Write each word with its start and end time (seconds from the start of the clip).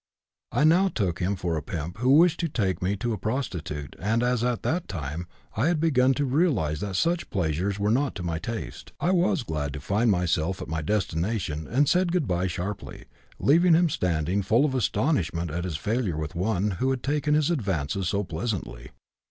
I 0.51 0.63
now 0.63 0.87
took 0.87 1.19
him 1.19 1.35
for 1.35 1.55
a 1.55 1.61
pimp 1.61 1.99
who 1.99 2.09
wished 2.09 2.39
to 2.39 2.49
take 2.49 2.81
me 2.81 2.95
to 2.95 3.13
a 3.13 3.19
prostitute, 3.19 3.95
and 3.99 4.23
as 4.23 4.43
at 4.43 4.63
that 4.63 4.87
time 4.87 5.27
I 5.55 5.67
had 5.67 5.79
begun 5.79 6.15
to 6.15 6.25
realize 6.25 6.79
that 6.79 6.95
such 6.95 7.29
pleasures 7.29 7.77
were 7.77 7.91
not 7.91 8.15
to 8.15 8.23
my 8.23 8.39
taste 8.39 8.93
I 8.99 9.11
was 9.11 9.43
glad 9.43 9.73
to 9.73 9.79
find 9.79 10.09
myself 10.09 10.59
at 10.59 10.67
my 10.67 10.81
destination, 10.81 11.67
and 11.67 11.87
said 11.87 12.11
good 12.11 12.27
bye 12.27 12.47
sharply, 12.47 13.05
leaving 13.37 13.75
him 13.75 13.89
standing 13.89 14.41
full 14.41 14.65
of 14.65 14.73
astonishment 14.73 15.51
at 15.51 15.65
his 15.65 15.77
failure 15.77 16.17
with 16.17 16.33
one 16.33 16.71
who 16.81 16.89
had 16.89 17.03
taken 17.03 17.35
his 17.35 17.51
advances 17.51 18.07
so 18.09 18.23
pleasantly. 18.23 18.89